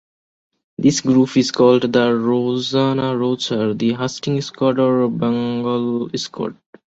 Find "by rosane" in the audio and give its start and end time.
1.91-3.19